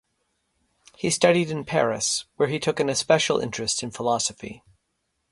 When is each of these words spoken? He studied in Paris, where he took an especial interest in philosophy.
He 0.97 1.11
studied 1.11 1.51
in 1.51 1.63
Paris, 1.63 2.25
where 2.35 2.47
he 2.49 2.57
took 2.57 2.79
an 2.79 2.89
especial 2.89 3.39
interest 3.39 3.83
in 3.83 3.91
philosophy. 3.91 4.63